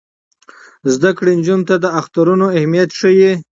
زده 0.93 1.11
کړه 1.17 1.31
نجونو 1.39 1.67
ته 1.69 1.75
د 1.83 1.85
اخترونو 1.99 2.45
اهمیت 2.57 2.89
ښيي. 2.99 3.31